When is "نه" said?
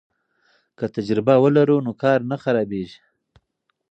2.29-2.37